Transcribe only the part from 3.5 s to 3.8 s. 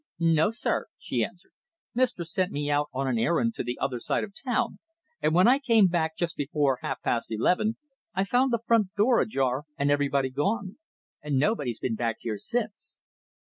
to the